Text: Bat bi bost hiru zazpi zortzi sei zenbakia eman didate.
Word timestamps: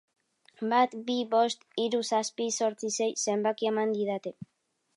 Bat 0.71 0.95
bi 1.09 1.17
bost 1.33 1.67
hiru 1.83 2.01
zazpi 2.09 2.47
zortzi 2.55 2.91
sei 2.97 3.09
zenbakia 3.27 3.75
eman 3.77 3.97
didate. 3.99 4.35